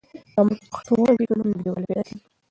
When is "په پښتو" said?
0.61-0.91